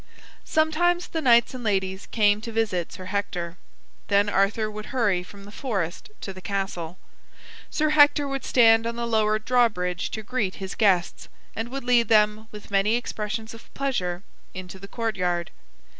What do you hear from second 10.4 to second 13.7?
his guests, and would lead them, with many expressions